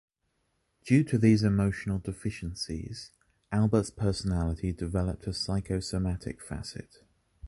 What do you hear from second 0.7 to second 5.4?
Due to these emotional deficiencies, Albert’s personality developed a